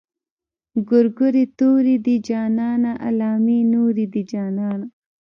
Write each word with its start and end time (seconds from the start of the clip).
ګورګورې 0.89 1.43
تورې 1.57 1.95
دي 2.05 2.15
جانانه 2.27 2.91
علامې 3.07 3.59
نورې 3.73 4.05
دي 4.13 4.23
جانانه. 4.31 4.87